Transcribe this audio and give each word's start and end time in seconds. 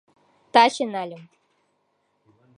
Таче 0.53 0.85
нальым. 0.93 1.23